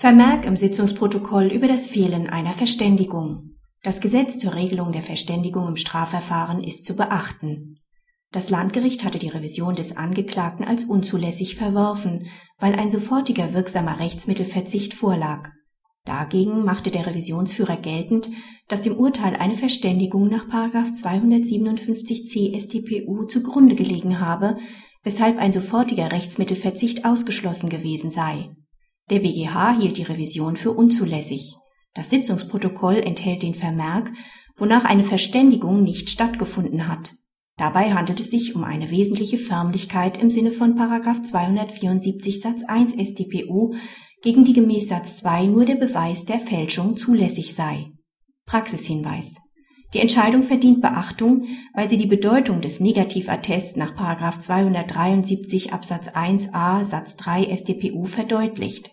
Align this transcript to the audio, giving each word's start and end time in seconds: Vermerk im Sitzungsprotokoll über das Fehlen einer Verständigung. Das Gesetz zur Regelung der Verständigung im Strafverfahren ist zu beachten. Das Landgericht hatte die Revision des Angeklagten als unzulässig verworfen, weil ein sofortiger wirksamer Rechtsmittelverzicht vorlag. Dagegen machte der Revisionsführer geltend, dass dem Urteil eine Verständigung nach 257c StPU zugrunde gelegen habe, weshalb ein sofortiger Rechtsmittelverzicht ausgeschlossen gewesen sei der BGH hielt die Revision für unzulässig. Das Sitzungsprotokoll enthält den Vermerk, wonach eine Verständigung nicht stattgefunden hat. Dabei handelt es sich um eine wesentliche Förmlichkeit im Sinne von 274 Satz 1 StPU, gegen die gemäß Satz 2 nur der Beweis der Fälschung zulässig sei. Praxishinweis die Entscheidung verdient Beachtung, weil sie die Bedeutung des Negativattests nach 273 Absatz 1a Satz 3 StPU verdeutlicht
Vermerk 0.00 0.46
im 0.46 0.56
Sitzungsprotokoll 0.56 1.48
über 1.48 1.68
das 1.68 1.88
Fehlen 1.88 2.26
einer 2.26 2.52
Verständigung. 2.52 3.56
Das 3.82 4.00
Gesetz 4.00 4.38
zur 4.38 4.54
Regelung 4.54 4.92
der 4.92 5.02
Verständigung 5.02 5.68
im 5.68 5.76
Strafverfahren 5.76 6.64
ist 6.64 6.86
zu 6.86 6.96
beachten. 6.96 7.76
Das 8.32 8.48
Landgericht 8.48 9.04
hatte 9.04 9.18
die 9.18 9.28
Revision 9.28 9.76
des 9.76 9.98
Angeklagten 9.98 10.64
als 10.64 10.84
unzulässig 10.84 11.56
verworfen, 11.56 12.28
weil 12.58 12.76
ein 12.76 12.88
sofortiger 12.88 13.52
wirksamer 13.52 14.00
Rechtsmittelverzicht 14.00 14.94
vorlag. 14.94 15.50
Dagegen 16.06 16.64
machte 16.64 16.90
der 16.90 17.06
Revisionsführer 17.06 17.76
geltend, 17.76 18.30
dass 18.68 18.80
dem 18.80 18.96
Urteil 18.96 19.36
eine 19.36 19.54
Verständigung 19.54 20.30
nach 20.30 20.48
257c 20.48 22.58
StPU 22.58 23.24
zugrunde 23.24 23.74
gelegen 23.74 24.18
habe, 24.18 24.56
weshalb 25.02 25.36
ein 25.36 25.52
sofortiger 25.52 26.10
Rechtsmittelverzicht 26.10 27.04
ausgeschlossen 27.04 27.68
gewesen 27.68 28.10
sei 28.10 28.48
der 29.10 29.18
BGH 29.20 29.78
hielt 29.78 29.96
die 29.96 30.04
Revision 30.04 30.56
für 30.56 30.70
unzulässig. 30.70 31.56
Das 31.94 32.10
Sitzungsprotokoll 32.10 32.96
enthält 32.96 33.42
den 33.42 33.54
Vermerk, 33.54 34.12
wonach 34.56 34.84
eine 34.84 35.02
Verständigung 35.02 35.82
nicht 35.82 36.10
stattgefunden 36.10 36.86
hat. 36.86 37.12
Dabei 37.56 37.92
handelt 37.92 38.20
es 38.20 38.30
sich 38.30 38.54
um 38.54 38.64
eine 38.64 38.90
wesentliche 38.90 39.36
Förmlichkeit 39.36 40.16
im 40.16 40.30
Sinne 40.30 40.52
von 40.52 40.76
274 40.76 42.40
Satz 42.40 42.62
1 42.62 42.92
StPU, 42.92 43.74
gegen 44.22 44.44
die 44.44 44.52
gemäß 44.52 44.88
Satz 44.88 45.16
2 45.18 45.46
nur 45.46 45.64
der 45.64 45.74
Beweis 45.74 46.24
der 46.24 46.38
Fälschung 46.38 46.96
zulässig 46.96 47.54
sei. 47.54 47.90
Praxishinweis 48.46 49.40
die 49.92 49.98
Entscheidung 49.98 50.44
verdient 50.44 50.80
Beachtung, 50.82 51.48
weil 51.74 51.88
sie 51.88 51.98
die 51.98 52.06
Bedeutung 52.06 52.60
des 52.60 52.78
Negativattests 52.78 53.74
nach 53.74 53.96
273 54.38 55.72
Absatz 55.72 56.08
1a 56.08 56.84
Satz 56.84 57.16
3 57.16 57.56
StPU 57.56 58.06
verdeutlicht 58.06 58.92